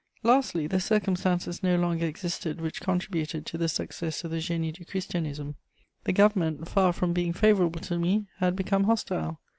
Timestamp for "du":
4.73-4.83